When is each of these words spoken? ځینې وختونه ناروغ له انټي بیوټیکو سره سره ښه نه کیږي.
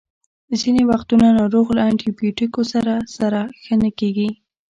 ځینې 0.61 0.81
وختونه 0.91 1.25
ناروغ 1.39 1.67
له 1.77 1.81
انټي 1.89 2.09
بیوټیکو 2.17 2.61
سره 2.73 2.93
سره 3.17 3.39
ښه 3.63 3.75
نه 3.83 3.89
کیږي. 3.99 4.29